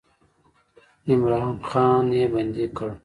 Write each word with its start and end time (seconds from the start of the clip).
عمرا 1.09 1.41
خان 1.69 2.05
یې 2.17 2.25
بندي 2.33 2.65
کړ. 2.77 2.89